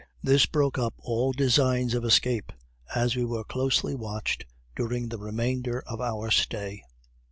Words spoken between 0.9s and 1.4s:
all